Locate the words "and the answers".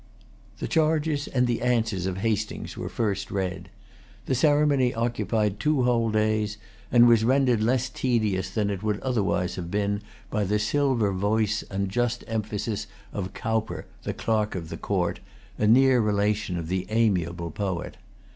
1.27-2.07